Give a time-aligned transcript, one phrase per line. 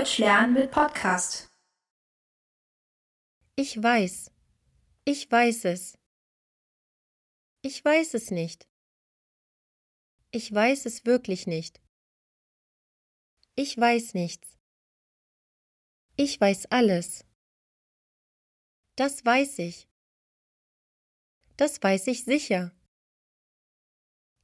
[0.00, 1.50] Deutsch lernen mit Podcast.
[3.54, 4.30] Ich weiß.
[5.04, 5.98] Ich weiß es.
[7.60, 8.66] Ich weiß es nicht.
[10.30, 11.82] Ich weiß es wirklich nicht.
[13.56, 14.56] Ich weiß nichts.
[16.16, 17.26] Ich weiß alles.
[18.96, 19.86] Das weiß ich.
[21.58, 22.72] Das weiß ich sicher.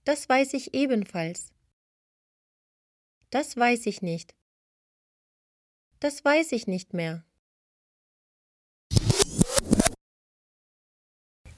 [0.05, 1.51] Das weiß ich ebenfalls.
[3.31, 4.37] Das weiß ich nicht.
[6.01, 7.25] Das weiß ich nicht mehr.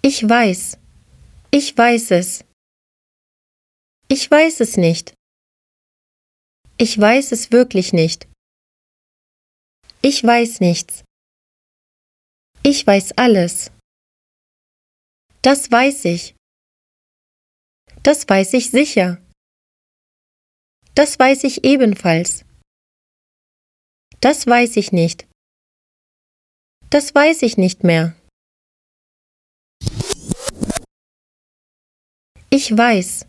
[0.01, 0.79] Ich weiß.
[1.51, 2.45] Ich weiß es.
[4.09, 5.15] Ich weiß es nicht.
[6.79, 8.29] Ich weiß es wirklich nicht.
[10.01, 11.03] Ich weiß nichts.
[12.63, 13.73] Ich weiß alles.
[15.43, 16.37] Das weiß ich.
[18.05, 19.21] Das weiß ich sicher.
[20.95, 22.45] Das weiß ich ebenfalls.
[24.21, 25.27] Das weiß ich nicht.
[26.91, 28.17] Das weiß ich nicht mehr.
[32.51, 33.27] Ich weiß.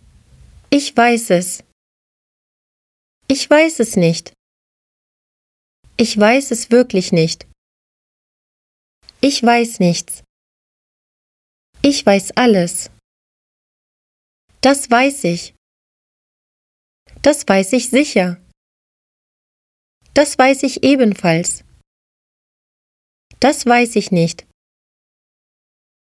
[0.72, 1.64] Ich weiß es.
[3.28, 4.34] Ich weiß es nicht.
[5.98, 7.46] Ich weiß es wirklich nicht.
[9.22, 10.24] Ich weiß nichts.
[11.82, 12.90] Ich weiß alles.
[14.62, 15.54] Das weiß ich.
[17.22, 18.42] Das weiß ich sicher.
[20.14, 21.64] Das weiß ich ebenfalls.
[23.40, 24.46] Das weiß ich nicht.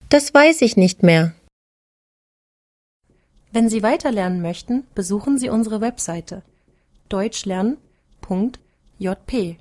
[0.10, 1.34] Das weiß ich nicht mehr.
[3.52, 6.44] Wenn Sie weiterlernen möchten, besuchen Sie unsere Webseite
[7.10, 9.58] deutschlernen.jp